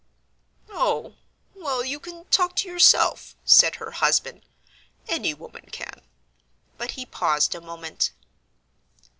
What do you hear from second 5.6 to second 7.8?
can." But he paused a